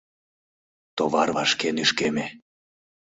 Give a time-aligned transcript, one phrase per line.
[0.97, 2.25] Товар вашке нӱшкеме.